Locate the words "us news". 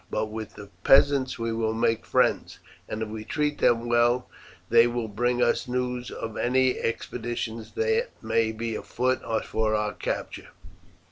5.43-6.09